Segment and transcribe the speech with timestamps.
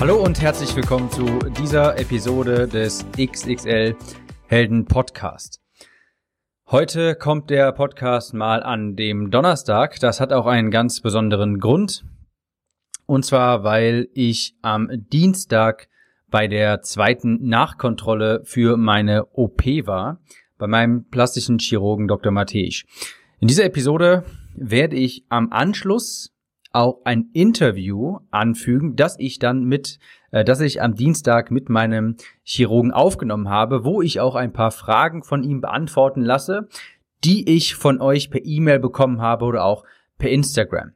[0.00, 1.24] Hallo und herzlich willkommen zu
[1.60, 3.96] dieser Episode des XXL
[4.46, 5.60] Helden Podcast.
[6.70, 9.98] Heute kommt der Podcast mal an dem Donnerstag.
[9.98, 12.04] Das hat auch einen ganz besonderen Grund.
[13.06, 15.88] Und zwar, weil ich am Dienstag
[16.30, 20.20] bei der zweiten Nachkontrolle für meine OP war,
[20.58, 22.30] bei meinem plastischen Chirurgen Dr.
[22.30, 22.84] Matej.
[23.40, 24.22] In dieser Episode
[24.54, 26.37] werde ich am Anschluss
[26.78, 29.98] auch ein Interview anfügen, das ich dann mit,
[30.30, 34.70] äh, das ich am Dienstag mit meinem Chirurgen aufgenommen habe, wo ich auch ein paar
[34.70, 36.68] Fragen von ihm beantworten lasse,
[37.24, 39.84] die ich von euch per E-Mail bekommen habe oder auch
[40.18, 40.92] per Instagram.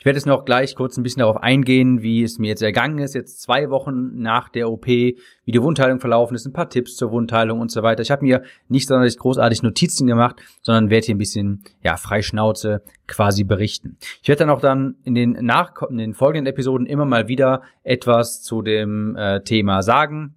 [0.00, 2.98] Ich werde jetzt noch gleich kurz ein bisschen darauf eingehen, wie es mir jetzt ergangen
[2.98, 6.94] ist, jetzt zwei Wochen nach der OP, wie die Wundheilung verlaufen ist, ein paar Tipps
[6.94, 8.02] zur Wundheilung und so weiter.
[8.02, 12.22] Ich habe mir nicht sonderlich großartig Notizen gemacht, sondern werde hier ein bisschen, ja, frei
[12.22, 13.96] Schnauze quasi berichten.
[14.22, 17.62] Ich werde dann auch dann in den, nach, in den folgenden Episoden immer mal wieder
[17.82, 20.36] etwas zu dem äh, Thema sagen.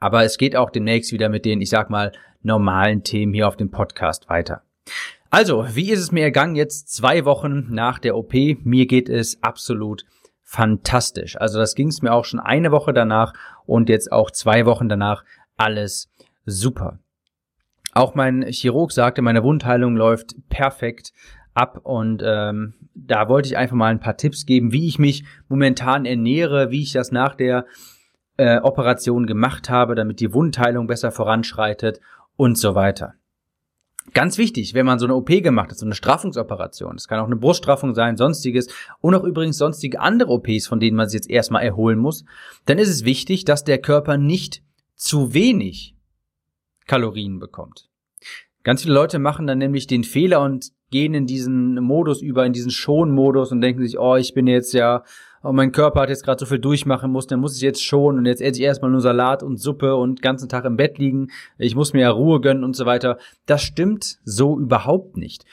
[0.00, 3.56] Aber es geht auch demnächst wieder mit den, ich sag mal, normalen Themen hier auf
[3.56, 4.62] dem Podcast weiter.
[5.34, 8.34] Also, wie ist es mir ergangen jetzt zwei Wochen nach der OP?
[8.62, 10.04] Mir geht es absolut
[10.44, 11.36] fantastisch.
[11.40, 13.32] Also das ging es mir auch schon eine Woche danach
[13.66, 15.24] und jetzt auch zwei Wochen danach
[15.56, 16.08] alles
[16.46, 17.00] super.
[17.94, 21.12] Auch mein Chirurg sagte, meine Wundheilung läuft perfekt
[21.52, 25.24] ab und ähm, da wollte ich einfach mal ein paar Tipps geben, wie ich mich
[25.48, 27.66] momentan ernähre, wie ich das nach der
[28.36, 31.98] äh, Operation gemacht habe, damit die Wundheilung besser voranschreitet
[32.36, 33.14] und so weiter.
[34.12, 37.26] Ganz wichtig, wenn man so eine OP gemacht hat, so eine Straffungsoperation, es kann auch
[37.26, 38.68] eine Bruststraffung sein, sonstiges
[39.00, 42.24] und auch übrigens sonstige andere OPs, von denen man sich jetzt erstmal erholen muss,
[42.66, 44.62] dann ist es wichtig, dass der Körper nicht
[44.94, 45.96] zu wenig
[46.86, 47.88] Kalorien bekommt.
[48.62, 52.52] Ganz viele Leute machen dann nämlich den Fehler und gehen in diesen Modus über, in
[52.52, 55.02] diesen Schonmodus und denken sich, oh, ich bin jetzt ja
[55.44, 58.18] oh, mein Körper hat jetzt gerade so viel durchmachen muss, dann muss ich jetzt schon
[58.18, 61.28] und jetzt esse ich erstmal nur Salat und Suppe und ganzen Tag im Bett liegen,
[61.58, 63.18] ich muss mir ja Ruhe gönnen und so weiter.
[63.46, 65.44] Das stimmt so überhaupt nicht.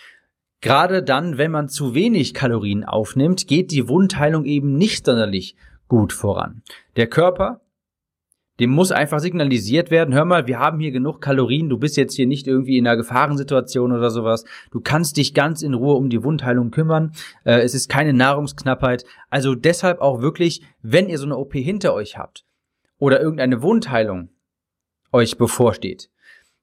[0.62, 5.56] Gerade dann, wenn man zu wenig Kalorien aufnimmt, geht die Wundheilung eben nicht sonderlich
[5.88, 6.62] gut voran.
[6.96, 7.60] Der Körper
[8.61, 12.13] dem muss einfach signalisiert werden, hör mal, wir haben hier genug Kalorien, du bist jetzt
[12.16, 16.11] hier nicht irgendwie in einer Gefahrensituation oder sowas, du kannst dich ganz in Ruhe um
[16.11, 17.11] die Wundheilung kümmern,
[17.44, 21.95] äh, es ist keine Nahrungsknappheit, also deshalb auch wirklich, wenn ihr so eine OP hinter
[21.95, 22.45] euch habt
[22.99, 24.29] oder irgendeine Wundheilung
[25.11, 26.11] euch bevorsteht,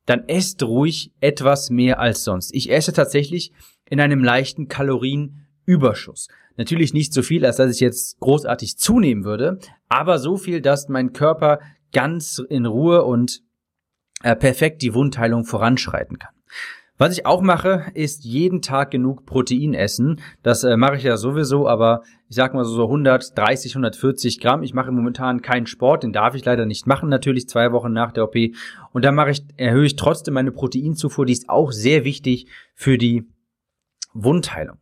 [0.07, 2.55] dann esst ruhig etwas mehr als sonst.
[2.55, 3.53] Ich esse tatsächlich
[3.91, 6.29] in einem leichten Kalorienüberschuss.
[6.57, 10.89] Natürlich nicht so viel, als dass ich jetzt großartig zunehmen würde, aber so viel, dass
[10.89, 11.59] mein Körper
[11.93, 13.43] ganz in Ruhe und
[14.23, 16.33] äh, perfekt die Wundheilung voranschreiten kann.
[17.01, 20.21] Was ich auch mache, ist jeden Tag genug Protein essen.
[20.43, 24.65] Das äh, mache ich ja sowieso, aber ich sag mal so 130, 140 Gramm.
[24.65, 28.11] Ich mache momentan keinen Sport, den darf ich leider nicht machen, natürlich zwei Wochen nach
[28.11, 28.35] der OP.
[28.93, 32.99] Und da mache ich, erhöhe ich trotzdem meine Proteinzufuhr, die ist auch sehr wichtig für
[32.99, 33.29] die
[34.13, 34.79] Wundheilung.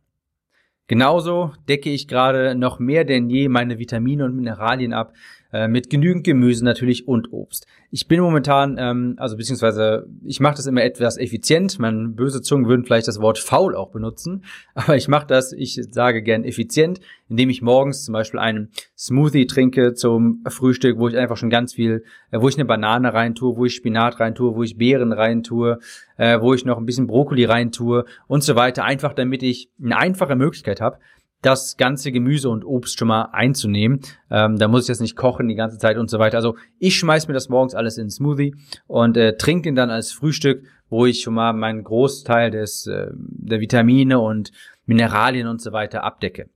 [0.87, 5.13] Genauso decke ich gerade noch mehr denn je meine Vitamine und Mineralien ab,
[5.53, 7.65] äh, mit genügend Gemüse natürlich und Obst.
[7.89, 11.79] Ich bin momentan, ähm, also beziehungsweise ich mache das immer etwas effizient.
[11.79, 14.43] Man böse Zungen würden vielleicht das Wort faul auch benutzen,
[14.75, 16.99] aber ich mache das, ich sage gern effizient,
[17.29, 21.73] indem ich morgens zum Beispiel einen Smoothie trinke zum Frühstück, wo ich einfach schon ganz
[21.73, 25.79] viel, äh, wo ich eine Banane reintue, wo ich Spinat reintue, wo ich Beeren reintue,
[26.17, 29.97] äh, wo ich noch ein bisschen Brokkoli reintue und so weiter, einfach damit ich eine
[29.97, 30.99] einfache Möglichkeit habe,
[31.41, 34.01] das ganze Gemüse und Obst schon mal einzunehmen.
[34.31, 36.37] Ähm, da muss ich das nicht kochen die ganze Zeit und so weiter.
[36.37, 38.55] Also ich schmeiß mir das morgens alles in Smoothie
[38.87, 43.07] und äh, trinke ihn dann als Frühstück, wo ich schon mal meinen Großteil des äh,
[43.13, 44.51] der Vitamine und
[44.85, 46.49] Mineralien und so weiter abdecke.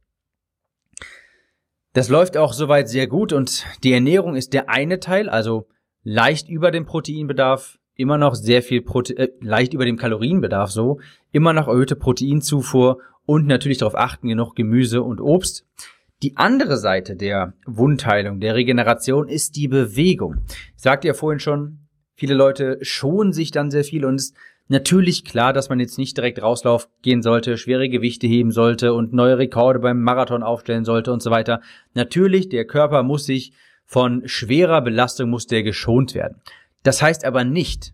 [1.94, 5.68] Das läuft auch soweit sehr gut und die Ernährung ist der eine Teil, also
[6.04, 11.00] leicht über dem Proteinbedarf, immer noch sehr viel Prote äh, leicht über dem Kalorienbedarf so,
[11.32, 15.66] immer noch erhöhte Proteinzufuhr und natürlich darauf achten, genug Gemüse und Obst.
[16.24, 20.38] Die andere Seite der Wundheilung, der Regeneration ist die Bewegung.
[20.76, 24.34] Ich sagte ja vorhin schon, viele Leute schonen sich dann sehr viel und es
[24.72, 29.12] Natürlich klar, dass man jetzt nicht direkt rauslauf gehen sollte, schwere Gewichte heben sollte und
[29.12, 31.60] neue Rekorde beim Marathon aufstellen sollte und so weiter.
[31.94, 33.52] Natürlich, der Körper muss sich
[33.86, 36.42] von schwerer Belastung muss der geschont werden.
[36.84, 37.94] Das heißt aber nicht,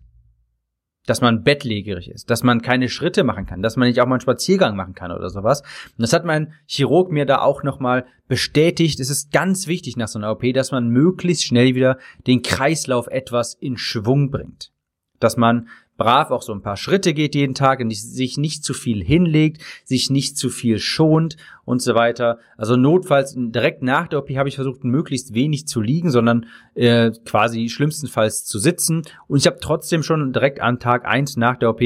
[1.08, 4.16] dass man bettlägerig ist, dass man keine Schritte machen kann, dass man nicht auch mal
[4.16, 5.62] einen Spaziergang machen kann oder sowas.
[5.62, 9.00] Und das hat mein Chirurg mir da auch nochmal bestätigt.
[9.00, 13.06] Es ist ganz wichtig nach so einer OP, dass man möglichst schnell wieder den Kreislauf
[13.06, 14.70] etwas in Schwung bringt.
[15.18, 15.68] Dass man
[15.98, 19.60] brav auch so ein paar Schritte geht jeden Tag und sich nicht zu viel hinlegt,
[19.84, 22.38] sich nicht zu viel schont und so weiter.
[22.56, 27.10] Also notfalls direkt nach der OP habe ich versucht, möglichst wenig zu liegen, sondern äh,
[27.26, 29.02] quasi schlimmstenfalls zu sitzen.
[29.26, 31.82] Und ich habe trotzdem schon direkt an Tag eins nach der OP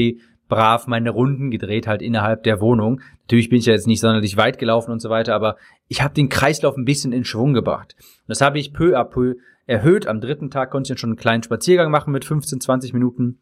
[0.47, 3.01] brav meine Runden gedreht, halt innerhalb der Wohnung.
[3.23, 5.57] Natürlich bin ich ja jetzt nicht sonderlich weit gelaufen und so weiter, aber
[5.87, 7.95] ich habe den Kreislauf ein bisschen in Schwung gebracht.
[7.97, 9.35] Und das habe ich peu à peu
[9.65, 10.05] erhöht.
[10.05, 13.39] Am dritten Tag konnte ich dann schon einen kleinen Spaziergang machen mit 15, 20 Minuten.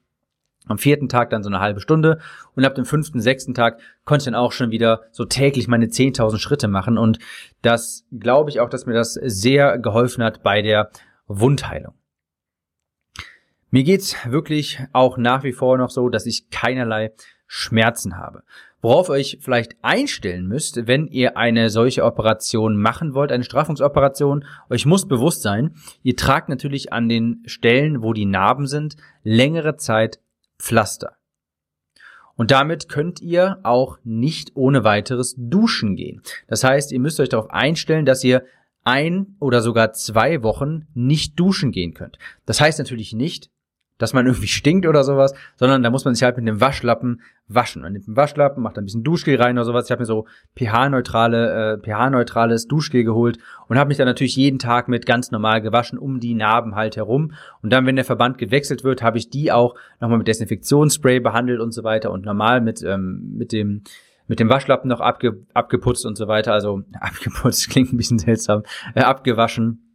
[0.67, 2.19] Am vierten Tag dann so eine halbe Stunde
[2.55, 5.87] und ab dem fünften, sechsten Tag konnte ich dann auch schon wieder so täglich meine
[5.87, 7.17] 10.000 Schritte machen und
[7.61, 10.91] das glaube ich auch, dass mir das sehr geholfen hat bei der
[11.27, 11.95] Wundheilung.
[13.71, 17.13] Mir geht's wirklich auch nach wie vor noch so, dass ich keinerlei
[17.47, 18.43] Schmerzen habe.
[18.81, 24.43] Worauf ihr euch vielleicht einstellen müsst, wenn ihr eine solche Operation machen wollt, eine Straffungsoperation,
[24.69, 29.77] euch muss bewusst sein, ihr tragt natürlich an den Stellen, wo die Narben sind, längere
[29.77, 30.19] Zeit
[30.61, 31.17] Pflaster.
[32.35, 36.21] Und damit könnt ihr auch nicht ohne weiteres duschen gehen.
[36.47, 38.45] Das heißt, ihr müsst euch darauf einstellen, dass ihr
[38.83, 42.17] ein oder sogar zwei Wochen nicht duschen gehen könnt.
[42.45, 43.51] Das heißt natürlich nicht,
[44.01, 47.21] dass man irgendwie stinkt oder sowas, sondern da muss man sich halt mit dem Waschlappen
[47.47, 47.81] waschen.
[47.81, 49.85] Man nimmt einen Waschlappen, macht ein bisschen Duschgel rein oder sowas.
[49.85, 50.25] Ich habe mir so
[50.57, 53.37] pH-neutrale, äh, pH-neutrales Duschgel geholt
[53.67, 56.95] und habe mich dann natürlich jeden Tag mit ganz normal gewaschen um die Narben halt
[56.95, 57.33] herum.
[57.61, 61.59] Und dann, wenn der Verband gewechselt wird, habe ich die auch nochmal mit Desinfektionsspray behandelt
[61.59, 63.83] und so weiter und normal mit ähm, mit dem
[64.27, 66.53] mit dem Waschlappen noch abge, abgeputzt und so weiter.
[66.53, 68.63] Also abgeputzt klingt ein bisschen seltsam,
[68.95, 69.87] äh, abgewaschen.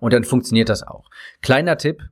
[0.00, 1.08] Und dann funktioniert das auch.
[1.40, 2.02] Kleiner Tipp,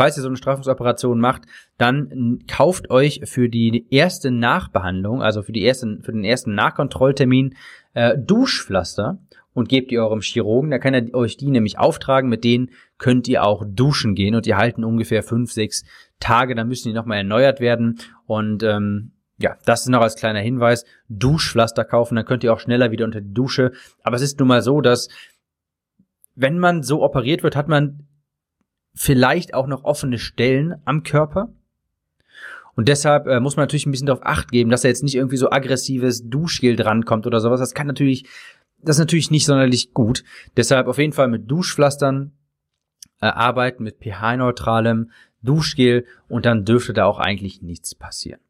[0.00, 1.42] falls ihr so eine Straffungsoperation macht,
[1.76, 7.54] dann kauft euch für die erste Nachbehandlung, also für die ersten, für den ersten Nachkontrolltermin,
[7.92, 9.18] äh, Duschpflaster
[9.52, 10.70] und gebt die eurem Chirurgen.
[10.70, 12.30] Da kann er euch die nämlich auftragen.
[12.30, 15.84] Mit denen könnt ihr auch duschen gehen und die halten ungefähr fünf, sechs
[16.18, 16.54] Tage.
[16.54, 20.86] Dann müssen die nochmal erneuert werden und ähm, ja, das ist noch als kleiner Hinweis.
[21.10, 23.72] Duschpflaster kaufen, dann könnt ihr auch schneller wieder unter die Dusche.
[24.02, 25.08] Aber es ist nun mal so, dass
[26.34, 28.06] wenn man so operiert wird, hat man
[29.00, 31.48] vielleicht auch noch offene Stellen am Körper.
[32.76, 35.14] Und deshalb äh, muss man natürlich ein bisschen darauf acht geben, dass da jetzt nicht
[35.14, 37.60] irgendwie so aggressives Duschgel drankommt oder sowas.
[37.60, 38.26] Das kann natürlich,
[38.76, 40.22] das ist natürlich nicht sonderlich gut.
[40.58, 42.32] Deshalb auf jeden Fall mit Duschpflastern
[43.22, 48.40] äh, arbeiten, mit pH-neutralem Duschgel und dann dürfte da auch eigentlich nichts passieren.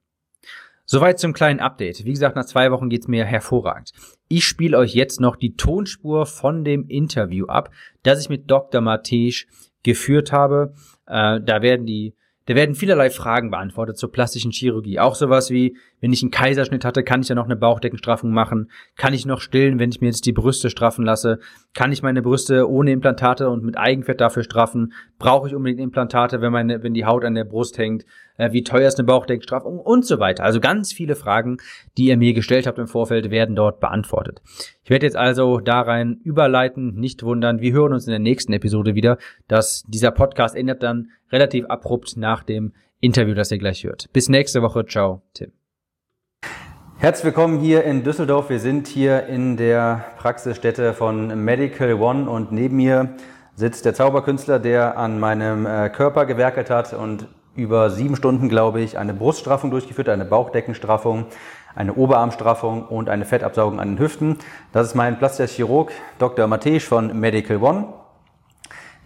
[0.85, 2.05] Soweit zum kleinen Update.
[2.05, 3.93] Wie gesagt, nach zwei Wochen geht's mir hervorragend.
[4.27, 7.71] Ich spiele euch jetzt noch die Tonspur von dem Interview ab,
[8.03, 8.81] das ich mit Dr.
[8.81, 9.47] Matej
[9.83, 10.75] geführt habe.
[11.07, 12.15] Äh, da werden die
[12.47, 14.99] da werden vielerlei Fragen beantwortet zur plastischen Chirurgie.
[14.99, 18.71] Auch sowas wie, wenn ich einen Kaiserschnitt hatte, kann ich ja noch eine Bauchdeckenstraffung machen?
[18.97, 21.39] Kann ich noch stillen, wenn ich mir jetzt die Brüste straffen lasse?
[21.75, 24.93] Kann ich meine Brüste ohne Implantate und mit Eigenfett dafür straffen?
[25.19, 28.05] Brauche ich unbedingt Implantate, wenn meine, wenn die Haut an der Brust hängt?
[28.37, 29.79] Äh, wie teuer ist eine Bauchdeckenstraffung?
[29.79, 30.45] Und so weiter.
[30.45, 31.59] Also ganz viele Fragen,
[31.99, 34.41] die ihr mir gestellt habt im Vorfeld, werden dort beantwortet.
[34.83, 37.61] Ich werde jetzt also da rein überleiten, nicht wundern.
[37.61, 39.19] Wir hören uns in der nächsten Episode wieder.
[39.49, 44.11] Dass dieser Podcast endet dann relativ abrupt nach dem Interview, das ihr gleich hört.
[44.13, 44.85] Bis nächste Woche.
[44.87, 45.60] Ciao, Tim.
[47.01, 48.51] Herzlich willkommen hier in Düsseldorf.
[48.51, 53.15] Wir sind hier in der Praxisstätte von Medical One und neben mir
[53.55, 57.27] sitzt der Zauberkünstler, der an meinem äh, Körper gewerkelt hat und
[57.57, 61.25] über sieben Stunden, glaube ich, eine Bruststraffung durchgeführt, eine Bauchdeckenstraffung,
[61.75, 64.37] eine Oberarmstraffung und eine Fettabsaugung an den Hüften.
[64.75, 66.49] Das ist mein plastischer Chirurg Dr.
[66.49, 67.87] Matej von Medical One.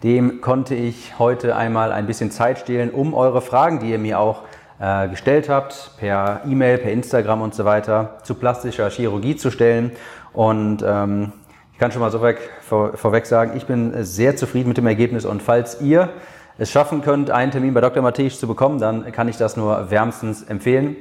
[0.03, 4.19] Dem konnte ich heute einmal ein bisschen Zeit stehlen, um eure Fragen, die ihr mir
[4.19, 4.41] auch
[4.79, 9.91] äh, gestellt habt, per E-Mail, per Instagram und so weiter, zu plastischer Chirurgie zu stellen.
[10.33, 11.31] Und ähm,
[11.73, 14.87] ich kann schon mal so weg, vor, vorweg sagen, ich bin sehr zufrieden mit dem
[14.87, 15.25] Ergebnis.
[15.25, 16.09] Und falls ihr
[16.57, 18.01] es schaffen könnt, einen Termin bei Dr.
[18.01, 20.95] Matthäus zu bekommen, dann kann ich das nur wärmstens empfehlen.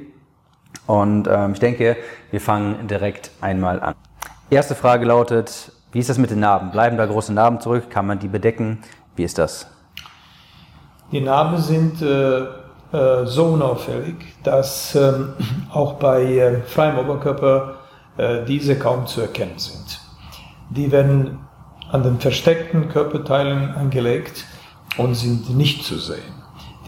[0.86, 1.96] Und ähm, ich denke,
[2.30, 3.94] wir fangen direkt einmal an.
[4.50, 6.70] Erste Frage lautet, wie ist das mit den Narben?
[6.70, 7.90] Bleiben da große Narben zurück?
[7.90, 8.82] Kann man die bedecken?
[9.16, 9.68] Wie ist das?
[11.12, 12.46] Die Narben sind äh,
[12.92, 15.34] äh, so unauffällig, dass ähm,
[15.72, 17.74] auch bei äh, freiem Oberkörper
[18.16, 20.00] äh, diese kaum zu erkennen sind.
[20.70, 21.38] Die werden
[21.90, 24.44] an den versteckten Körperteilen angelegt
[24.96, 26.34] und sind nicht zu sehen.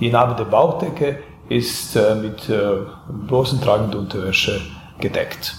[0.01, 4.61] Die Narbe der Bauchdecke ist äh, mit äh, bloßen tragenden Unterwäsche
[4.99, 5.57] gedeckt.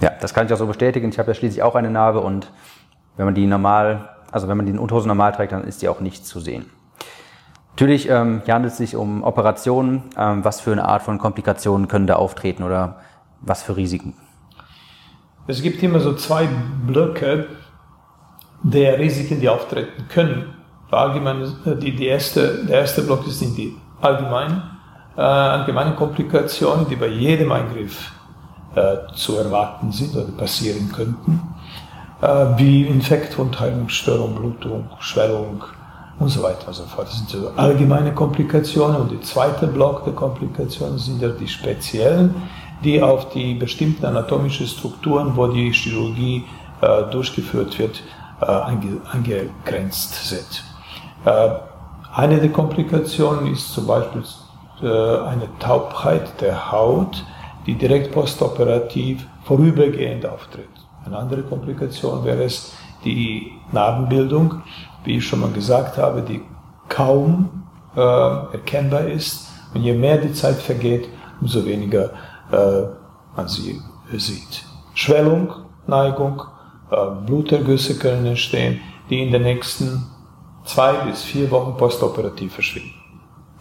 [0.00, 1.08] Ja, das kann ich auch so bestätigen.
[1.08, 2.50] Ich habe ja schließlich auch eine Narbe und
[3.16, 6.00] wenn man die normal, also wenn man die Unterhose normal trägt, dann ist die auch
[6.00, 6.70] nicht zu sehen.
[7.78, 10.02] Natürlich ähm, handelt es sich um Operationen.
[10.16, 12.96] Ähm, was für eine Art von Komplikationen können da auftreten oder
[13.40, 14.14] was für Risiken?
[15.46, 16.48] Es gibt immer so zwei
[16.88, 17.46] Blöcke
[18.64, 20.56] der Risiken, die auftreten können.
[20.90, 24.60] Allgemein, äh, die, die erste, der erste Block sind die allgemeinen,
[25.16, 28.10] äh, allgemeinen Komplikationen, die bei jedem Eingriff
[28.74, 31.42] äh, zu erwarten sind oder passieren könnten,
[32.22, 35.62] äh, wie Infektwundheilungsstörung, Blutung, Schwellung
[36.18, 37.08] und so weiter und so fort.
[37.08, 42.34] Das sind so allgemeine Komplikationen und der zweite Block der Komplikationen sind ja die speziellen,
[42.82, 46.44] die auf die bestimmten anatomischen Strukturen, wo die Chirurgie
[46.80, 48.02] äh, durchgeführt wird,
[48.40, 50.64] äh, angegrenzt sind.
[51.24, 51.50] Äh,
[52.14, 54.22] eine der Komplikationen ist zum Beispiel
[54.82, 57.24] äh, eine Taubheit der Haut,
[57.66, 60.68] die direkt postoperativ vorübergehend auftritt.
[61.04, 62.72] Eine andere Komplikation wäre es
[63.04, 64.62] die Narbenbildung,
[65.04, 66.42] wie ich schon mal gesagt habe, die
[66.88, 67.64] kaum
[67.96, 69.48] äh, erkennbar ist.
[69.74, 71.08] Und je mehr die Zeit vergeht,
[71.40, 72.10] umso weniger
[72.50, 72.88] äh,
[73.36, 73.80] man sie
[74.16, 74.64] sieht.
[74.94, 75.52] Schwellung,
[75.86, 76.42] Neigung,
[76.90, 80.06] äh, Blutergüsse können entstehen, die in den nächsten
[80.64, 82.94] zwei bis vier Wochen postoperativ verschwinden.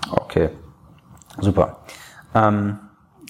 [0.10, 0.50] Okay,
[1.40, 1.78] super.
[2.34, 2.80] Ähm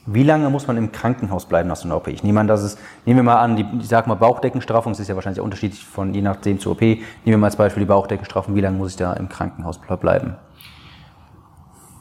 [0.09, 2.07] wie lange muss man im Krankenhaus bleiben nach so einer OP?
[2.07, 5.01] Ich nehme an, dass es, nehmen wir mal an, die, ich sag mal Bauchdeckenstraffung, das
[5.01, 6.81] ist ja wahrscheinlich unterschiedlich von je nachdem zur OP.
[6.81, 10.37] Nehmen wir mal als Beispiel die Bauchdeckenstraffung, wie lange muss ich da im Krankenhaus bleiben?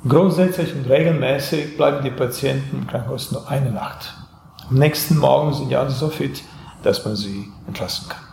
[0.09, 4.15] Grundsätzlich und regelmäßig bleiben die Patienten im Krankenhaus nur eine Nacht.
[4.71, 6.45] Am nächsten Morgen sind ja alle so fit,
[6.85, 8.26] dass man sie entlassen kann.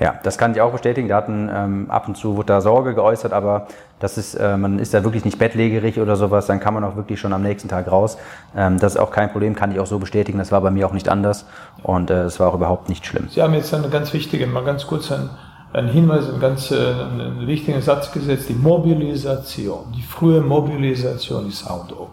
[0.00, 1.08] Ja, das kann ich auch bestätigen.
[1.08, 3.66] Da hatten ähm, ab und zu wurde da Sorge geäußert, aber
[3.98, 6.94] das ist, äh, man ist da wirklich nicht bettlägerig oder sowas, dann kann man auch
[6.94, 8.16] wirklich schon am nächsten Tag raus.
[8.56, 10.38] Ähm, das ist auch kein Problem, kann ich auch so bestätigen.
[10.38, 11.46] Das war bei mir auch nicht anders
[11.82, 13.28] und äh, es äh, war auch überhaupt nicht schlimm.
[13.28, 15.30] Sie haben jetzt eine ganz wichtige, mal ganz kurz ein,
[15.72, 18.48] einen Hinweis, einen ganz äh, einen wichtigen Satz gesetzt.
[18.48, 22.08] Die Mobilisation, die frühe Mobilisation ist A und O.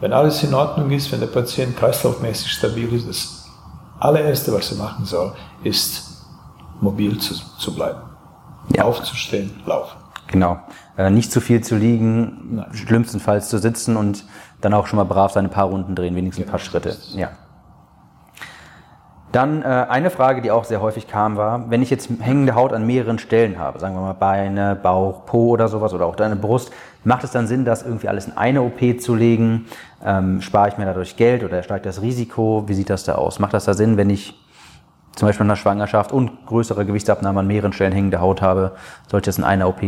[0.00, 3.48] Wenn alles in Ordnung ist, wenn der Patient kreislaufmäßig stabil ist, das
[4.00, 6.11] allererste, was er machen soll, ist
[6.82, 8.00] mobil zu, zu bleiben.
[8.74, 8.84] Ja.
[8.84, 9.96] Aufzustehen, laufen.
[10.28, 10.58] Genau.
[10.96, 12.74] Äh, nicht zu viel zu liegen, Nein.
[12.74, 14.24] schlimmstenfalls zu sitzen und
[14.60, 16.48] dann auch schon mal brav seine paar Runden drehen, wenigstens genau.
[16.48, 16.96] ein paar Schritte.
[17.14, 17.30] Ja.
[19.32, 22.74] Dann äh, eine Frage, die auch sehr häufig kam, war, wenn ich jetzt hängende Haut
[22.74, 26.36] an mehreren Stellen habe, sagen wir mal Beine, Bauch, Po oder sowas oder auch deine
[26.36, 26.70] Brust,
[27.02, 29.66] macht es dann Sinn, das irgendwie alles in eine OP zu legen?
[30.04, 32.64] Ähm, spare ich mir dadurch Geld oder steigt das Risiko?
[32.66, 33.38] Wie sieht das da aus?
[33.38, 34.34] Macht das da Sinn, wenn ich
[35.14, 38.72] zum Beispiel nach Schwangerschaft und größere Gewichtsabnahme an mehreren Stellen hängende Haut habe,
[39.08, 39.80] sollte es in einer OP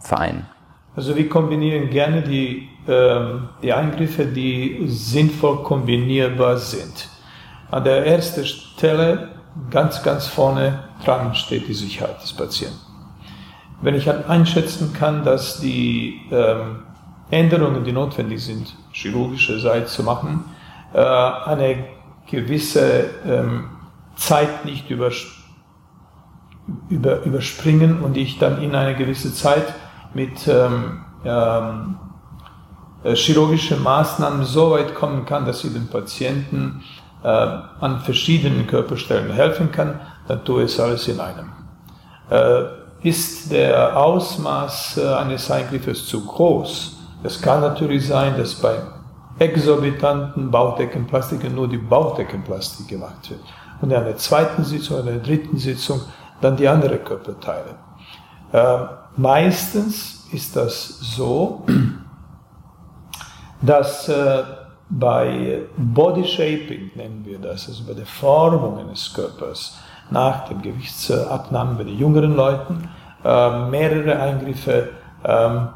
[0.00, 0.46] vereinen.
[0.94, 7.08] Also wir kombinieren gerne die, ähm, die Eingriffe, die sinnvoll kombinierbar sind.
[7.70, 9.28] An der ersten Stelle,
[9.70, 12.78] ganz, ganz vorne dran steht die Sicherheit des Patienten.
[13.82, 16.84] Wenn ich halt einschätzen kann, dass die ähm,
[17.30, 20.44] Änderungen, die notwendig sind, chirurgischerseits zu machen,
[20.94, 21.84] äh, eine
[22.30, 23.64] gewisse ähm,
[24.16, 25.26] Zeit nicht übers
[26.88, 29.74] über, überspringen und ich dann in eine gewisse Zeit
[30.14, 31.98] mit ähm, ähm,
[33.04, 36.82] äh, chirurgischen Maßnahmen so weit kommen kann, dass sie dem Patienten
[37.22, 41.52] äh, an verschiedenen Körperstellen helfen kann, dann tue ich es alles in einem.
[42.30, 42.64] Äh,
[43.02, 46.96] ist der Ausmaß äh, eines Eingriffes zu groß?
[47.22, 48.76] Es kann natürlich sein, dass bei
[49.38, 53.42] exorbitanten Bauchdeckenplastiken nur die Bauchdeckenplastik gemacht wird
[53.80, 56.00] und in einer zweiten Sitzung, in einer dritten Sitzung
[56.40, 57.74] dann die anderen Körperteile.
[58.52, 58.78] Äh,
[59.16, 61.64] meistens ist das so,
[63.62, 64.42] dass äh,
[64.88, 69.78] bei Body Shaping, nennen wir das, also bei der Formung eines Körpers
[70.10, 72.88] nach dem Gewichtsabnahme bei den jüngeren Leuten,
[73.24, 74.90] äh, mehrere Eingriffe
[75.24, 75.68] ähm,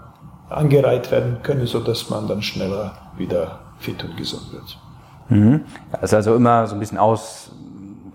[0.49, 4.79] angereiht werden können, sodass man dann schneller wieder fit und gesund wird.
[5.29, 5.65] Mhm.
[5.93, 7.51] Das ist also immer so ein bisschen aus,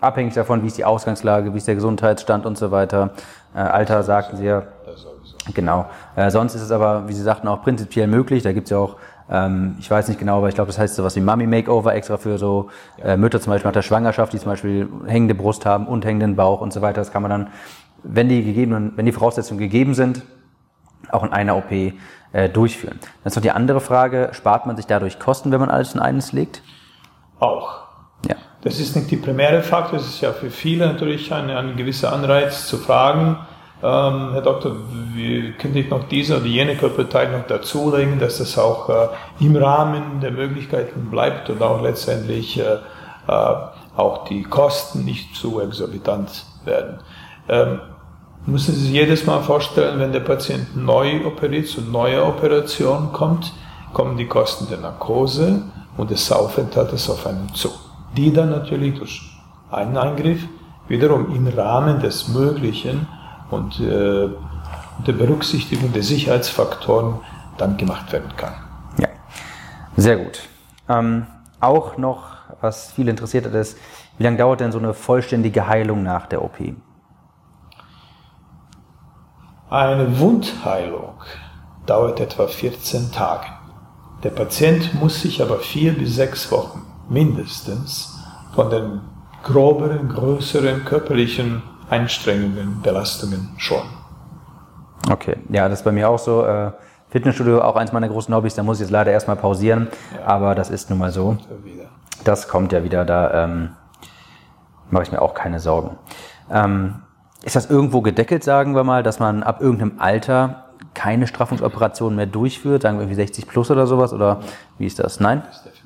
[0.05, 3.12] abhängig davon, wie ist die Ausgangslage, wie ist der Gesundheitsstand und so weiter.
[3.53, 4.63] Äh, Alter sagten Sie ja.
[5.53, 5.85] Genau.
[6.15, 8.41] Äh, sonst ist es aber, wie Sie sagten, auch prinzipiell möglich.
[8.43, 8.95] Da gibt es ja auch,
[9.29, 12.17] ähm, ich weiß nicht genau, aber ich glaube, das heißt sowas wie Mummy Makeover extra
[12.17, 12.69] für so
[13.03, 16.35] äh, Mütter zum Beispiel nach der Schwangerschaft, die zum Beispiel hängende Brust haben und hängenden
[16.35, 17.01] Bauch und so weiter.
[17.01, 17.47] Das kann man dann,
[18.03, 20.24] wenn die gegebenen, wenn die Voraussetzungen gegeben sind,
[21.12, 23.00] auch in einer OP äh, durchführen.
[23.00, 26.00] Dann ist noch die andere Frage, spart man sich dadurch Kosten, wenn man alles in
[26.00, 26.63] eines legt?
[27.39, 27.85] Auch.
[28.27, 28.36] Ja.
[28.62, 32.13] Das ist nicht die primäre Faktor, es ist ja für viele natürlich ein, ein gewisser
[32.13, 33.38] Anreiz zu fragen,
[33.84, 34.77] ähm, Herr Doktor,
[35.13, 39.07] wie, könnte ich noch diese oder jene Körperteil noch dazulegen, dass das auch äh,
[39.39, 42.77] im Rahmen der Möglichkeiten bleibt und auch letztendlich äh,
[43.27, 43.53] äh,
[43.95, 47.00] auch die Kosten nicht zu exorbitant werden.
[47.50, 47.79] Ähm,
[48.45, 53.53] müssen Sie sich jedes Mal vorstellen, wenn der Patient neu operiert, zu neuer Operation kommt,
[53.93, 55.62] kommen die Kosten der Narkose
[55.98, 57.69] und des Aufenthaltes auf einen zu.
[58.17, 59.22] Die dann natürlich durch
[59.72, 60.48] einen Eingriff
[60.88, 63.07] wiederum im Rahmen des Möglichen
[63.50, 64.29] und äh,
[65.05, 67.19] der Berücksichtigung der Sicherheitsfaktoren
[67.57, 68.53] dann gemacht werden kann.
[68.98, 69.07] Ja,
[69.98, 70.41] sehr gut.
[70.88, 71.25] Ähm,
[71.60, 73.77] auch noch, was viele interessiert hat, ist,
[74.17, 76.57] wie lange dauert denn so eine vollständige Heilung nach der OP?
[79.69, 81.15] Eine Wundheilung
[81.86, 83.48] dauert etwa 14 Tage.
[84.24, 88.17] Der Patient muss sich aber vier bis sechs Wochen mindestens
[88.53, 89.01] von den
[89.43, 93.89] groberen, größeren körperlichen Einstrengungen, Belastungen schonen.
[95.12, 96.43] Okay, ja, das ist bei mir auch so.
[96.45, 96.71] Äh,
[97.09, 100.25] Fitnessstudio auch eins meiner großen Hobbys, da muss ich jetzt leider erstmal pausieren, ja.
[100.25, 101.38] aber das ist nun mal so.
[102.24, 103.69] Das kommt ja wieder, da ähm,
[104.89, 105.97] mache ich mir auch keine Sorgen.
[106.51, 106.95] Ähm,
[107.43, 112.25] ist das irgendwo gedeckelt, sagen wir mal, dass man ab irgendeinem Alter keine Straffungsoperationen mehr
[112.25, 114.39] durchführt, sagen wir irgendwie 60 plus oder sowas, oder
[114.79, 115.19] wie ist das?
[115.19, 115.43] Nein?
[115.45, 115.85] Das ist.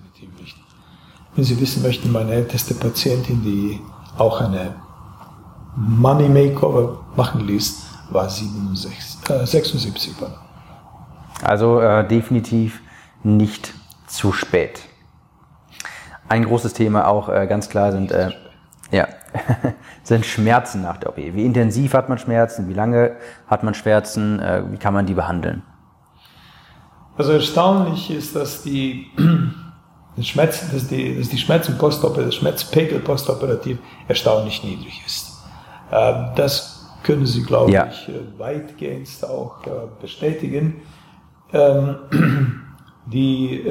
[1.35, 3.79] Wenn Sie wissen möchten, meine älteste Patientin, die
[4.17, 4.75] auch eine
[5.75, 10.13] Money Makeover machen ließ, war 67, äh, 76.
[11.43, 12.81] Also äh, definitiv
[13.23, 13.73] nicht
[14.07, 14.81] zu spät.
[16.27, 18.31] Ein großes Thema auch äh, ganz klar sind äh,
[18.91, 19.07] ja,
[20.03, 21.17] sind Schmerzen nach der OP.
[21.17, 22.67] Wie intensiv hat man Schmerzen?
[22.67, 23.15] Wie lange
[23.47, 24.39] hat man Schmerzen?
[24.39, 25.61] Äh, wie kann man die behandeln?
[27.17, 29.07] Also erstaunlich ist, dass die,
[30.19, 35.37] das Schmerzen, dass die, dass die Schmerzen postoperativ, der Schmerzpegel postoperativ erstaunlich niedrig ist.
[35.91, 37.87] Äh, das können Sie, glaube ja.
[37.87, 39.57] ich, äh, weitgehend auch
[40.01, 40.81] bestätigen.
[41.51, 41.95] Ähm,
[43.07, 43.65] die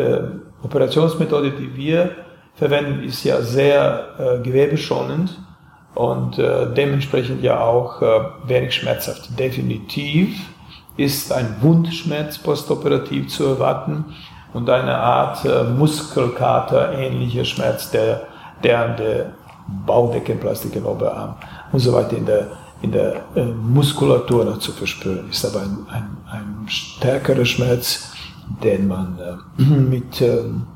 [0.62, 2.10] Operationsmethode, die wir
[2.58, 5.38] verwenden, ist ja sehr äh, gewebeschonend
[5.94, 9.38] und äh, dementsprechend ja auch äh, wenig schmerzhaft.
[9.38, 10.36] Definitiv
[10.96, 14.06] ist ein Wundschmerz postoperativ zu erwarten
[14.54, 18.22] und eine Art äh, Muskelkater ähnlicher Schmerz, der,
[18.62, 19.26] der an der
[19.86, 21.36] Baudeckenplastik im Oberarm
[21.72, 22.46] und so weiter in der,
[22.80, 25.44] in der äh, Muskulatur noch zu verspüren ist.
[25.44, 28.12] Aber ein, ein, ein stärkerer Schmerz,
[28.62, 30.66] den man äh, mit ähm,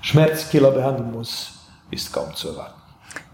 [0.00, 2.80] Schmerzkiller behandeln muss, ist kaum zu erwarten.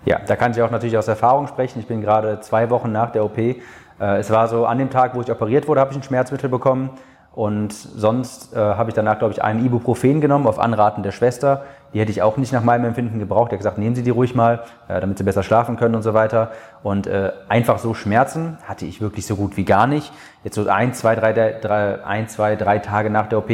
[0.06, 1.80] Ja, da kann ich auch natürlich aus Erfahrung sprechen.
[1.80, 3.38] Ich bin gerade zwei Wochen nach der OP.
[3.38, 3.58] Äh,
[3.98, 6.90] es war so, an dem Tag, wo ich operiert wurde, habe ich ein Schmerzmittel bekommen.
[7.36, 11.62] Und sonst äh, habe ich danach, glaube ich, einen Ibuprofen genommen auf Anraten der Schwester.
[11.94, 13.52] Die hätte ich auch nicht nach meinem Empfinden gebraucht.
[13.52, 16.02] Er hat gesagt, nehmen Sie die ruhig mal, äh, damit Sie besser schlafen können und
[16.02, 16.50] so weiter.
[16.82, 20.12] Und äh, einfach so Schmerzen hatte ich wirklich so gut wie gar nicht.
[20.42, 23.50] Jetzt so ein, zwei, drei, drei, ein, zwei, drei Tage nach der OP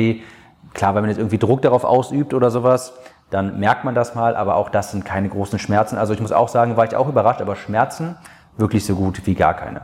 [0.75, 2.95] Klar, wenn man jetzt irgendwie Druck darauf ausübt oder sowas,
[3.31, 5.99] dann merkt man das mal, aber auch das sind keine großen Schmerzen.
[5.99, 8.17] Also ich muss auch sagen, war ich auch überrascht, aber Schmerzen
[8.57, 9.83] wirklich so gut wie gar keine.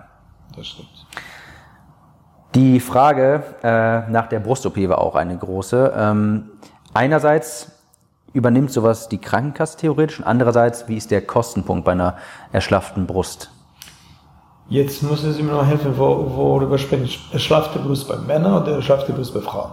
[0.56, 0.97] Das stimmt.
[2.54, 5.92] Die Frage äh, nach der Brust-OP war auch eine große.
[5.96, 6.50] Ähm,
[6.94, 7.72] einerseits
[8.32, 12.16] übernimmt sowas die Krankenkasse theoretisch und andererseits, wie ist der Kostenpunkt bei einer
[12.52, 13.50] erschlafften Brust?
[14.68, 17.08] Jetzt müssen Sie mir noch helfen, worüber sprechen.
[17.32, 19.70] Erschlaffte Brust bei Männern oder erschlaffte Brust bei Frauen?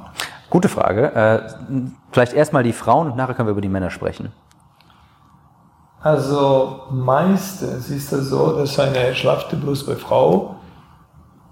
[0.49, 1.13] Gute Frage.
[1.13, 4.31] Äh, vielleicht erstmal die Frauen und nachher können wir über die Männer sprechen.
[6.01, 10.55] Also meistens ist es so, dass eine schlafte Brust bei Frau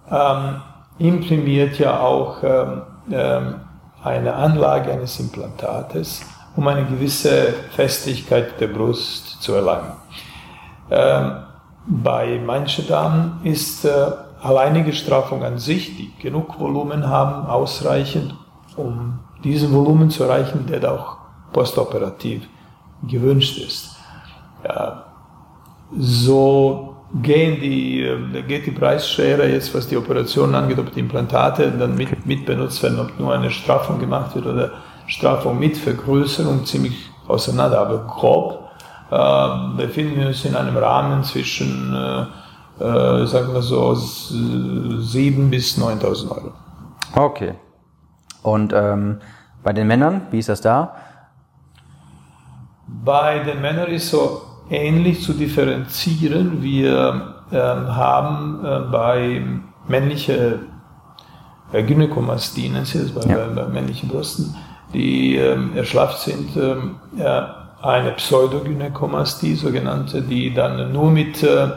[0.09, 0.61] ähm,
[0.99, 3.55] imprimiert ja auch ähm, ähm,
[4.03, 6.21] eine Anlage eines Implantates,
[6.55, 9.93] um eine gewisse Festigkeit der Brust zu erlangen.
[10.91, 11.37] Ähm,
[11.85, 18.35] bei manchen Damen ist äh, alleinige Straffung an sich, die genug Volumen haben, ausreichend,
[18.75, 21.17] um diesen Volumen zu erreichen, der auch
[21.51, 22.47] postoperativ
[23.07, 23.95] gewünscht ist.
[24.63, 25.05] Ja,
[25.97, 31.71] so gehen die, äh, geht die Preisschere jetzt, was die Operation angeht, ob die Implantate
[31.71, 34.71] dann mit, mit benutzt werden, ob nur eine Straffung gemacht wird oder
[35.07, 37.81] Straffung mit Vergrößerung ziemlich auseinander.
[37.81, 38.69] Aber grob
[39.11, 45.77] äh, befinden wir uns in einem Rahmen zwischen, äh, äh, sagen wir so, 7.000 bis
[45.77, 46.51] 9.000 Euro.
[47.15, 47.53] Okay.
[48.41, 49.19] Und ähm,
[49.61, 50.95] bei den Männern, wie ist das da?
[52.87, 54.41] Bei den Männern ist so
[54.73, 56.61] ähnlich zu differenzieren.
[56.61, 59.41] Wir äh, haben äh, bei
[59.87, 60.67] männlichen
[61.71, 63.45] äh, Gynäkomastie, nennen sie das, bei, ja.
[63.47, 64.55] bei, bei, männlichen Brüsten,
[64.93, 66.95] die ähm, erschlafft sind, ähm,
[67.81, 71.67] eine Pseudogynäkomastie, sogenannte, die dann nur mit äh,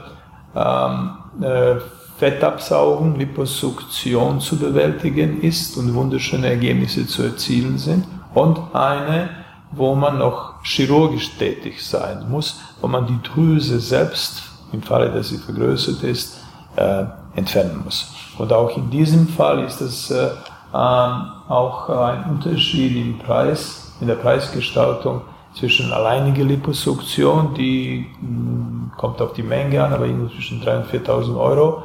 [0.55, 1.11] ähm,
[1.43, 1.77] äh,
[2.19, 9.29] Fettabsaugen, Liposuktion zu bewältigen ist und wunderschöne Ergebnisse zu erzielen sind und eine,
[9.73, 15.29] wo man noch chirurgisch tätig sein muss, wo man die Drüse selbst, im Falle, dass
[15.29, 16.39] sie vergrößert ist,
[16.77, 18.13] äh, entfernen muss.
[18.39, 20.29] Und auch in diesem Fall ist es äh,
[20.75, 25.23] ähm, auch ein Unterschied im Preis, in der Preisgestaltung
[25.55, 30.77] zwischen alleiniger Liposuktion, die mh, hm, kommt auf die Menge an, aber irgendwo zwischen 3.000
[30.77, 31.83] und 4.000 Euro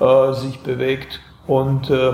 [0.00, 2.12] äh, sich bewegt und äh,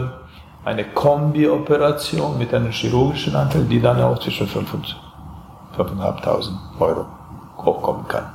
[0.65, 5.08] eine Kombi-Operation mit einem chirurgischen Anteil, die dann auch zwischen 5.000 und
[5.85, 7.07] 5.500 Euro
[7.59, 8.27] hochkommen kann.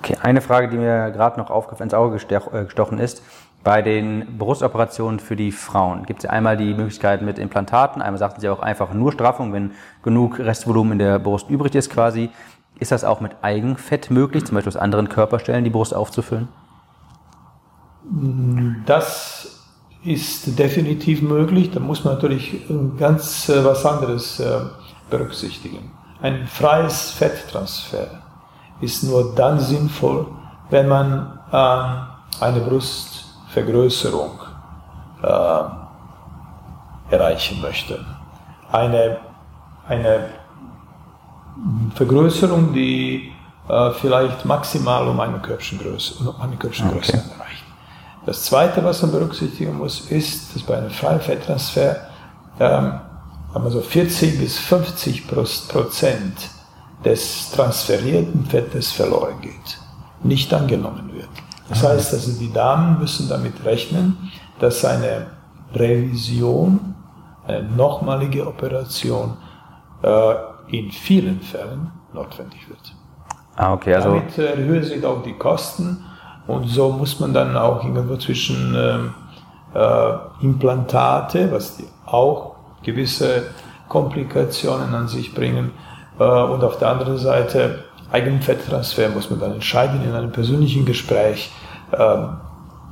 [0.00, 3.22] Okay, eine Frage, die mir gerade noch ins Auge äh, gestochen ist.
[3.64, 8.40] Bei den Brustoperationen für die Frauen gibt es einmal die Möglichkeit mit Implantaten, einmal sagten
[8.40, 9.72] Sie auch einfach nur Straffung, wenn
[10.04, 12.30] genug Restvolumen in der Brust übrig ist quasi.
[12.78, 16.46] Ist das auch mit Eigenfett möglich, zum Beispiel aus anderen Körperstellen die Brust aufzufüllen?
[18.86, 19.64] Das
[20.04, 21.72] ist definitiv möglich.
[21.72, 22.60] Da muss man natürlich
[22.98, 24.60] ganz äh, was anderes äh,
[25.10, 25.90] berücksichtigen.
[26.22, 28.22] Ein freies Fetttransfer
[28.80, 30.26] ist nur dann sinnvoll,
[30.70, 34.38] wenn man äh, eine Brustvergrößerung
[35.22, 35.60] äh,
[37.10, 38.04] erreichen möchte.
[38.72, 39.18] Eine,
[39.88, 40.28] eine
[41.94, 43.32] Vergrößerung, die
[43.68, 47.30] äh, vielleicht maximal um eine Körbchengröße, um eine Körbchengröße okay.
[47.38, 47.64] erreicht.
[48.26, 51.96] Das Zweite, was man berücksichtigen muss, ist, dass bei einem freien Fetttransfer
[52.58, 53.00] ähm,
[53.70, 56.50] so 40 bis 50 Prozent
[57.04, 59.78] des transferierten Fettes verloren geht,
[60.22, 61.28] nicht angenommen wird.
[61.68, 61.90] Das ah.
[61.90, 65.26] heißt also, die Damen müssen damit rechnen, dass eine
[65.74, 66.94] Revision,
[67.46, 69.36] eine nochmalige Operation
[70.02, 70.34] äh,
[70.68, 72.94] in vielen Fällen notwendig wird.
[73.56, 76.04] Ah, okay, also Damit erhöhen sich auch die Kosten
[76.46, 79.14] und so muss man dann auch irgendwo zwischen ähm,
[79.74, 82.55] äh, Implantate, was auch
[82.86, 83.48] gewisse
[83.88, 85.72] Komplikationen an sich bringen,
[86.18, 91.52] äh, und auf der anderen Seite Eigenfetttransfer muss man dann entscheiden in einem persönlichen Gespräch,
[91.92, 92.36] ähm,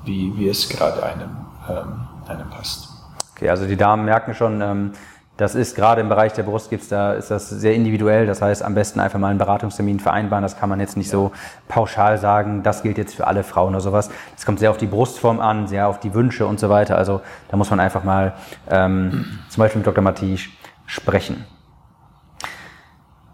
[0.05, 1.31] wie, wie es gerade einem,
[1.69, 2.89] ähm, einem passt.
[3.35, 4.93] Okay, also die Damen merken schon, ähm,
[5.37, 8.25] das ist gerade im Bereich der Brust gibt's da, ist das sehr individuell.
[8.27, 10.43] Das heißt, am besten einfach mal einen Beratungstermin vereinbaren.
[10.43, 11.13] Das kann man jetzt nicht ja.
[11.13, 11.33] so
[11.67, 14.11] pauschal sagen, das gilt jetzt für alle Frauen oder sowas.
[14.37, 16.97] Es kommt sehr auf die Brustform an, sehr auf die Wünsche und so weiter.
[16.97, 18.35] Also da muss man einfach mal
[18.71, 20.05] ähm, zum Beispiel mit Dr.
[20.05, 21.45] Mathisch sprechen.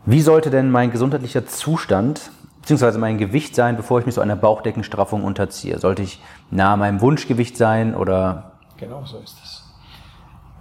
[0.07, 2.31] Wie sollte denn mein gesundheitlicher Zustand
[2.63, 2.97] bzw.
[2.97, 5.79] mein Gewicht sein, bevor ich mich so einer Bauchdeckenstraffung unterziehe?
[5.79, 8.53] Sollte ich nahe meinem Wunschgewicht sein oder?
[8.79, 9.65] Genau so ist es.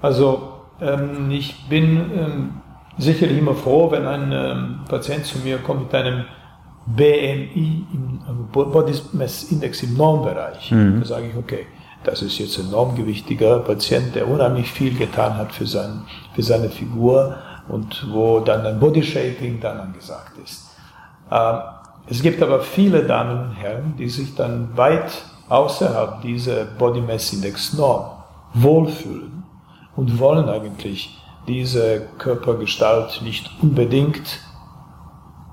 [0.02, 2.50] Also ähm, ich bin ähm,
[2.98, 6.26] sicherlich immer froh, wenn ein ähm, Patient zu mir kommt mit einem
[6.86, 8.20] BMI, im,
[8.52, 10.72] Body Mass Index im Normbereich.
[10.72, 11.02] Mhm.
[11.02, 11.68] Da sage ich, okay,
[12.04, 16.70] das ist jetzt ein normgewichtiger Patient, der unheimlich viel getan hat für, sein, für seine
[16.70, 17.36] Figur
[17.68, 20.70] und wo dann ein Bodyshaping dann angesagt ist.
[22.08, 25.12] Es gibt aber viele Damen und Herren, die sich dann weit
[25.50, 28.12] außerhalb dieser Body Mass Index Norm
[28.54, 29.39] wohlfühlen
[30.00, 34.40] und wollen eigentlich diese Körpergestalt nicht unbedingt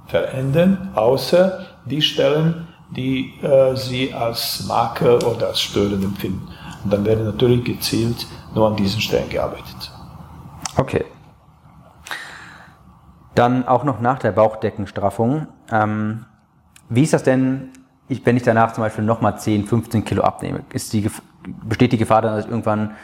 [0.06, 6.46] verändern, außer die Stellen, die äh, sie als Marker oder als störend empfinden.
[6.84, 9.90] Und dann werden natürlich gezielt nur an diesen Stellen gearbeitet.
[10.76, 11.04] Okay.
[13.34, 15.48] Dann auch noch nach der Bauchdeckenstraffung.
[15.72, 16.24] Ähm,
[16.88, 17.70] wie ist das denn,
[18.08, 20.60] wenn ich danach zum Beispiel nochmal 10, 15 Kilo abnehme?
[20.72, 21.10] Ist die,
[21.64, 22.94] besteht die Gefahr, dass ich irgendwann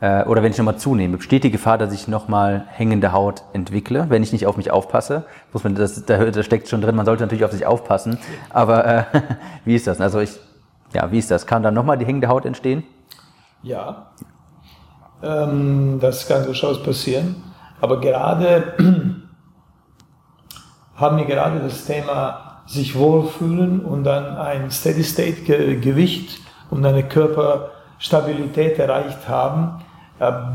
[0.00, 4.06] äh, oder wenn ich nochmal zunehme, besteht die Gefahr, dass ich nochmal hängende Haut entwickle,
[4.08, 5.24] wenn ich nicht auf mich aufpasse?
[5.52, 8.18] Muss man, das, da, da steckt schon drin, man sollte natürlich auf sich aufpassen.
[8.50, 9.04] Aber äh,
[9.64, 10.00] wie ist das?
[10.00, 10.38] Also ich,
[10.94, 11.46] ja, wie ist das?
[11.46, 12.84] Kann dann nochmal die hängende Haut entstehen?
[13.62, 14.06] Ja,
[15.22, 17.36] ähm, das kann durchaus passieren.
[17.80, 18.74] Aber gerade
[20.96, 29.28] haben wir gerade das Thema sich wohlfühlen und dann ein Steady-State-Gewicht und eine Körperstabilität erreicht
[29.28, 29.82] haben,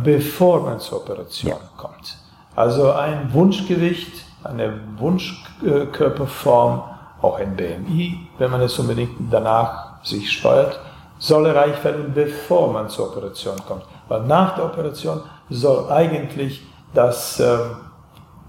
[0.04, 1.60] bevor man zur Operation ja.
[1.78, 2.18] kommt.
[2.56, 6.84] Also ein Wunschgewicht, eine Wunschkörperform,
[7.22, 10.80] auch ein BMI, wenn man es unbedingt danach sich steuert,
[11.18, 13.84] soll erreicht werden, bevor man zur Operation kommt.
[14.08, 17.58] Weil nach der Operation soll eigentlich das äh,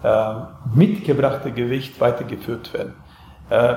[0.02, 0.35] äh,
[0.74, 2.94] mitgebrachte Gewicht weitergeführt werden.
[3.48, 3.76] Äh,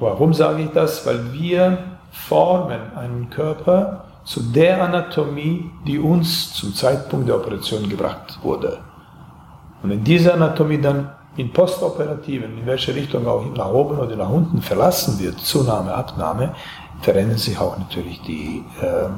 [0.00, 1.06] warum sage ich das?
[1.06, 1.78] Weil wir
[2.10, 8.78] formen einen Körper zu der Anatomie, die uns zum Zeitpunkt der Operation gebracht wurde.
[9.82, 14.30] Und wenn diese Anatomie dann in postoperativen, in welche Richtung auch nach oben oder nach
[14.30, 16.54] unten verlassen wird, Zunahme, Abnahme,
[17.00, 19.08] verändern sich auch natürlich die, äh,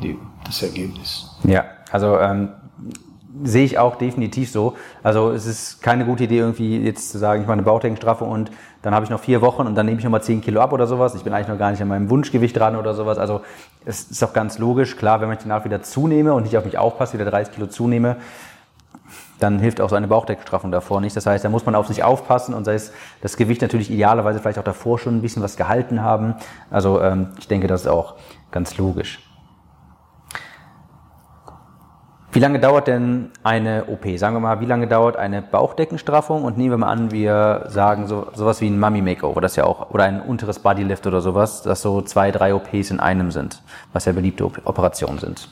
[0.00, 1.36] die, das Ergebnis.
[1.42, 2.50] Ja, also ähm,
[3.42, 4.74] sehe ich auch definitiv so.
[5.02, 8.50] Also es ist keine gute Idee, irgendwie jetzt zu sagen, ich mache eine Bauchdeckenstraffung und
[8.82, 10.86] dann habe ich noch vier Wochen und dann nehme ich nochmal zehn Kilo ab oder
[10.86, 11.14] sowas.
[11.14, 13.18] Ich bin eigentlich noch gar nicht an meinem Wunschgewicht dran oder sowas.
[13.18, 13.40] Also
[13.84, 14.96] es ist auch ganz logisch.
[14.96, 18.16] Klar, wenn ich danach wieder zunehme und nicht auf mich aufpasse, wieder 30 Kilo zunehme,
[19.38, 21.16] dann hilft auch so eine Bauchdeckenstraffung davor nicht.
[21.16, 24.38] Das heißt, da muss man auf sich aufpassen und sei es das Gewicht natürlich idealerweise
[24.40, 26.34] vielleicht auch davor schon ein bisschen was gehalten haben.
[26.70, 28.14] Also ähm, ich denke, das ist auch
[28.50, 29.20] ganz logisch.
[32.36, 34.04] Wie lange dauert denn eine OP?
[34.18, 36.44] Sagen wir mal, wie lange dauert eine Bauchdeckenstraffung?
[36.44, 39.64] Und nehmen wir mal an, wir sagen so, sowas wie ein Mummy Makeover, das ja
[39.64, 43.62] auch, oder ein unteres Bodylift oder sowas, das so zwei, drei OPs in einem sind,
[43.94, 45.48] was ja beliebte Operationen sind.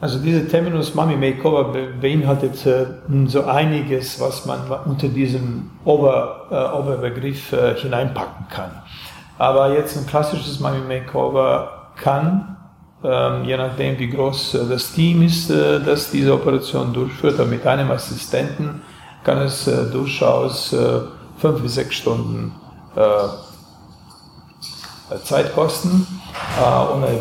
[0.00, 2.86] Also dieser Terminus Mummy Makeover beinhaltet äh,
[3.26, 8.70] so einiges, was man unter diesem Ober, äh, Oberbegriff äh, hineinpacken kann.
[9.36, 12.56] Aber jetzt ein klassisches Mummy Makeover kann
[13.02, 17.48] ähm, je nachdem wie groß äh, das Team ist, äh, das diese Operation durchführt, aber
[17.48, 18.82] mit einem Assistenten
[19.24, 20.74] kann es äh, durchaus
[21.38, 22.52] fünf bis sechs Stunden
[25.24, 26.06] Zeit kosten.
[26.92, 27.18] und eine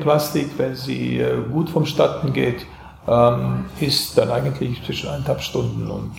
[0.00, 2.66] Plastik, wenn sie gut vonstatten geht,
[3.06, 6.12] ähm, ist dann eigentlich zwischen eineinhalb Stunden und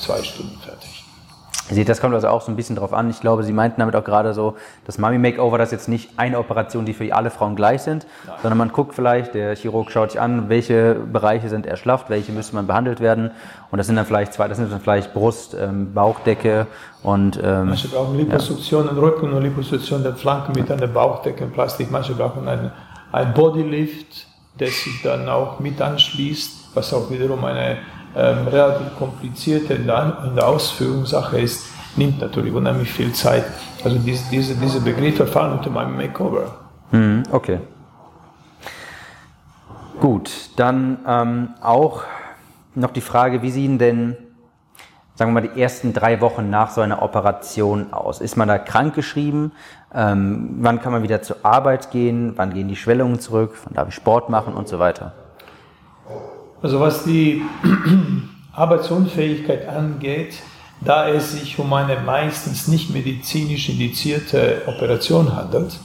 [0.00, 0.93] zwei Stunden fertig.
[1.70, 3.08] Seht, das kommt also auch so ein bisschen drauf an.
[3.08, 6.10] Ich glaube, Sie meinten damit auch gerade so, das Mummy Makeover, das ist jetzt nicht
[6.18, 8.36] eine Operation, die für alle Frauen gleich sind, Nein.
[8.42, 12.54] sondern man guckt vielleicht, der Chirurg schaut sich an, welche Bereiche sind erschlafft, welche müsste
[12.54, 13.30] man behandelt werden.
[13.70, 16.66] Und das sind dann vielleicht zwei, das sind dann vielleicht Brust, ähm, Bauchdecke
[17.02, 17.40] und.
[17.42, 18.90] Ähm, Manche brauchen Liposuktion ja.
[18.90, 21.90] im Rücken und Liposuktion der Flanken mit einer Bauchdecke in Plastik.
[21.90, 22.72] Manche brauchen einen,
[23.10, 24.26] einen Bodylift,
[24.60, 27.78] der sich dann auch mit anschließt, was auch wiederum eine
[28.16, 33.44] ähm, relativ komplizierte in der, in der Ausführungssache ist, nimmt natürlich unheimlich viel Zeit.
[33.84, 36.54] Also diese, diese, diese Begriffe fallen unter meinem Makeover.
[36.90, 37.60] Mhm, okay.
[40.00, 42.02] Gut, dann ähm, auch
[42.74, 44.16] noch die Frage, wie sehen denn,
[45.14, 48.20] sagen wir mal, die ersten drei Wochen nach so einer Operation aus?
[48.20, 49.52] Ist man da krankgeschrieben?
[49.94, 52.32] Ähm, wann kann man wieder zur Arbeit gehen?
[52.36, 53.56] Wann gehen die Schwellungen zurück?
[53.64, 55.12] Wann darf ich Sport machen und so weiter?
[56.64, 57.42] Also was die
[58.54, 60.36] Arbeitsunfähigkeit angeht,
[60.80, 65.78] da es sich um eine meistens nicht medizinisch indizierte Operation handelt,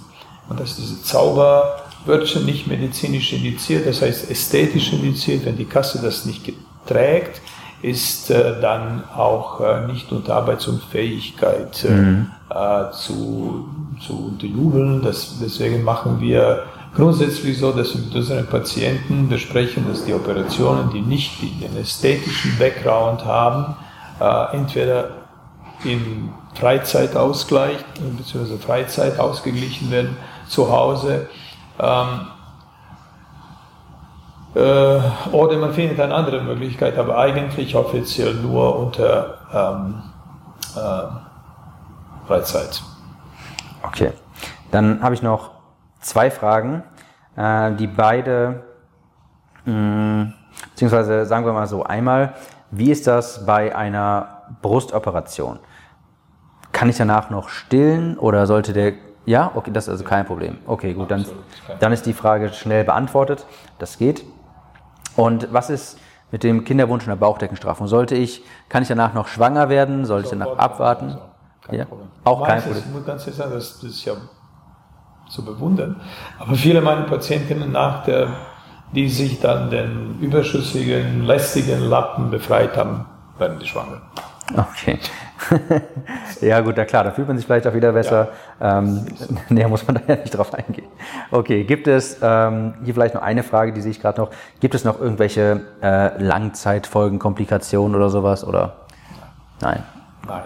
[0.48, 6.24] und dass diese Zauberwörtchen nicht medizinisch indiziert, das heißt ästhetisch indiziert, wenn die Kasse das
[6.24, 6.54] nicht
[6.88, 7.42] trägt,
[7.82, 12.32] ist äh, dann auch äh, nicht unter Arbeitsunfähigkeit äh, mhm.
[12.50, 13.68] Äh, zu,
[14.00, 15.02] zu unterjubeln.
[15.02, 16.64] Das, deswegen machen wir
[16.96, 22.58] grundsätzlich so, dass wir mit unseren Patienten besprechen, dass die Operationen, die nicht den ästhetischen
[22.58, 23.76] Background haben,
[24.20, 25.12] äh, entweder
[25.84, 27.78] im Freizeitausgleich
[28.18, 28.58] bzw.
[28.58, 31.30] Freizeit ausgeglichen werden zu Hause.
[31.80, 32.28] Ähm,
[34.56, 35.00] äh,
[35.32, 40.02] oder man findet eine andere Möglichkeit, aber eigentlich offiziell nur unter ähm,
[40.76, 42.82] äh, Freizeit.
[43.84, 44.12] Okay,
[44.72, 45.52] dann habe ich noch
[46.00, 46.84] zwei Fragen,
[47.36, 48.64] äh, die beide,
[49.66, 50.34] mh, mm,
[50.72, 52.34] beziehungsweise sagen wir mal so, einmal,
[52.72, 55.60] wie ist das bei einer Brustoperation?
[56.72, 58.94] Kann ich danach noch stillen oder sollte der,
[59.26, 60.58] ja, okay, das ist also kein Problem.
[60.68, 61.26] Okay, gut, dann,
[61.80, 63.46] dann ist die Frage schnell beantwortet,
[63.80, 64.24] das geht.
[65.16, 65.98] Und was ist
[66.32, 67.88] mit dem Kinderwunsch und der Bauchdeckenstraffung?
[67.88, 70.06] Sollte ich, kann ich danach noch schwanger werden?
[70.06, 71.18] Sollte ich danach abwarten?
[71.64, 71.86] Kein ja?
[71.86, 72.08] Problem.
[72.24, 73.06] Auch kein Problem.
[73.06, 74.14] Ganz ehrlich das, das ist ja
[75.30, 75.96] zu bewundern.
[76.40, 78.28] Aber viele meiner Patientinnen nach der,
[78.94, 83.06] die sich dann den überschüssigen, lästigen Lappen befreit haben,
[83.38, 84.02] werden die schwanger.
[84.58, 85.00] Okay.
[86.42, 88.30] ja gut, na klar, da fühlt man sich vielleicht auch wieder besser.
[88.60, 88.80] Ja.
[88.80, 89.06] Ähm,
[89.50, 90.88] näher muss man da ja nicht drauf eingehen.
[91.32, 94.76] Okay, gibt es, ähm, hier vielleicht noch eine Frage, die sehe ich gerade noch, gibt
[94.76, 98.44] es noch irgendwelche äh, Langzeitfolgen, Komplikationen oder sowas?
[98.44, 98.78] Oder?
[99.62, 99.84] Nein.
[100.28, 100.44] Nein.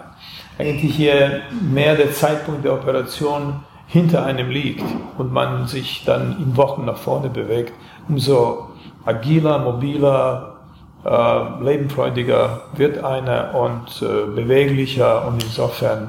[0.58, 3.64] Eigentlich hier mehr der Zeitpunkt der Operation
[3.94, 4.82] hinter einem liegt
[5.18, 7.72] und man sich dann in Wochen nach vorne bewegt,
[8.08, 8.70] umso
[9.04, 10.56] agiler, mobiler,
[11.04, 16.08] äh, lebenfreudiger wird einer und äh, beweglicher und insofern,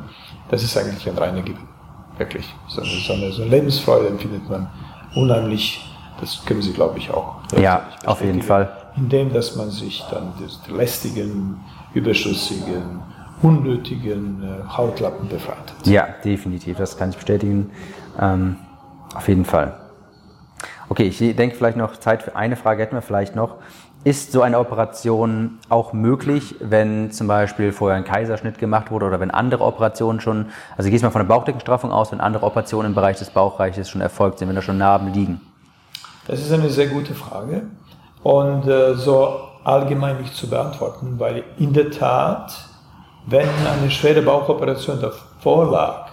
[0.49, 1.67] das ist eigentlich ein reiner Gewinn.
[2.17, 2.51] Wirklich.
[2.69, 4.67] So eine, so eine, so eine Lebensfreude empfindet man
[5.13, 5.87] unheimlich,
[6.19, 7.35] das können Sie, glaube ich, auch.
[7.61, 8.67] Ja, auf jeden Fall.
[8.95, 11.59] Indem, dass man sich dann des lästigen,
[11.93, 13.03] überschüssigen,
[13.45, 15.87] unnötigen äh, Hautlappen befreit hat.
[15.87, 17.69] Ja, definitiv, das kann ich bestätigen.
[18.19, 18.57] Ähm,
[19.13, 19.79] auf jeden Fall.
[20.89, 23.55] Okay, ich denke vielleicht noch Zeit für eine Frage hätten wir vielleicht noch.
[24.03, 29.19] Ist so eine Operation auch möglich, wenn zum Beispiel vorher ein Kaiserschnitt gemacht wurde oder
[29.19, 32.95] wenn andere Operationen schon, also gehst mal von der Bauchdeckenstraffung aus, wenn andere Operationen im
[32.95, 35.41] Bereich des Bauchreiches schon erfolgt sind, wenn da schon Narben liegen?
[36.27, 37.63] Das ist eine sehr gute Frage
[38.21, 42.69] und äh, so allgemein nicht zu beantworten, weil in der Tat,
[43.27, 46.09] wenn eine schwere Bauchoperation davor lag,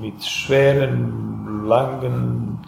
[0.00, 2.58] mit schweren, langen,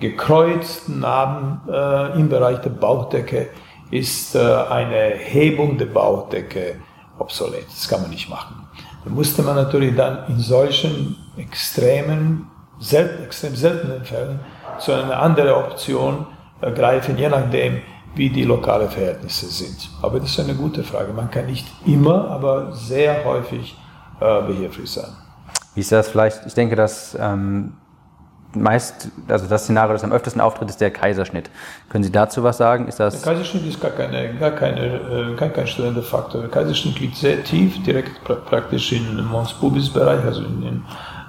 [0.00, 3.50] gekreuzten Narben äh, im Bereich der Bauchdecke,
[3.90, 6.76] ist äh, eine Hebung der Bauchdecke
[7.18, 7.66] obsolet.
[7.66, 8.66] Das kann man nicht machen.
[9.04, 14.40] Da musste man natürlich dann in solchen extremen, selten, extrem seltenen Fällen
[14.78, 16.26] zu einer anderen Option
[16.60, 17.80] greifen, je nachdem,
[18.14, 19.88] wie die lokalen Verhältnisse sind.
[20.02, 21.12] Aber das ist eine gute Frage.
[21.12, 23.76] Man kann nicht immer, aber sehr häufig
[24.20, 25.10] äh, behilflich sein.
[25.74, 26.44] Wie ist das vielleicht?
[26.46, 27.72] Ich denke, dass ähm,
[28.54, 31.50] meist, also das Szenario, das am öftesten auftritt, ist der Kaiserschnitt.
[31.88, 32.88] Können Sie dazu was sagen?
[32.88, 36.42] Ist das der Kaiserschnitt ist gar, keine, gar, keine, äh, gar kein störender Faktor.
[36.42, 40.84] Der Kaiserschnitt liegt sehr tief, direkt pra praktisch in Mons Pubis Bereich, also in den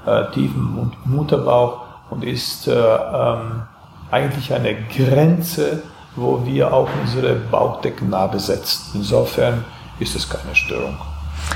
[0.05, 3.63] äh, tiefen Mutterbauch und ist äh, ähm,
[4.11, 5.83] eigentlich eine Grenze
[6.15, 8.91] wo wir auch unsere Bauchdeckennarbe setzen.
[8.95, 9.65] Insofern
[9.99, 10.97] ist es keine Störung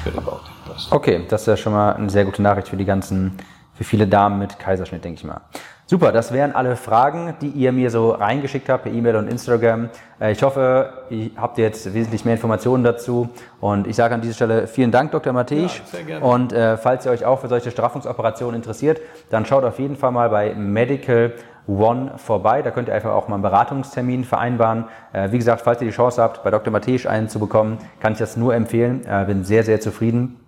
[0.04, 0.96] für die Bauchdeckpaste.
[0.96, 3.38] Okay, das ist ja schon mal eine sehr gute Nachricht für die ganzen,
[3.74, 5.42] für viele Damen mit Kaiserschnitt, denke ich mal.
[5.90, 9.88] Super, das wären alle Fragen, die ihr mir so reingeschickt habt per E-Mail und Instagram.
[10.20, 13.30] Äh, ich hoffe, ihr habt jetzt wesentlich mehr Informationen dazu.
[13.62, 15.32] Und ich sage an dieser Stelle vielen Dank, Dr.
[15.32, 15.78] Mathisch.
[15.78, 16.26] Ja, sehr gerne.
[16.26, 20.12] Und äh, falls ihr euch auch für solche Straffungsoperationen interessiert, dann schaut auf jeden Fall
[20.12, 21.32] mal bei Medical
[21.68, 22.62] One vorbei.
[22.62, 24.86] Da könnt ihr einfach auch mal einen Beratungstermin vereinbaren.
[25.14, 26.72] Äh, wie gesagt, falls ihr die Chance habt, bei Dr.
[26.72, 29.06] Matthäus einen zu bekommen, kann ich das nur empfehlen.
[29.06, 30.40] Äh, bin sehr, sehr zufrieden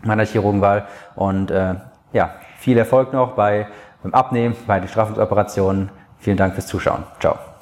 [0.00, 1.74] mit meiner Chirurgenwahl und äh,
[2.12, 3.66] ja, viel Erfolg noch bei,
[4.02, 5.90] beim Abnehmen, bei den Straffungsoperationen.
[6.18, 7.04] Vielen Dank fürs Zuschauen.
[7.20, 7.53] Ciao.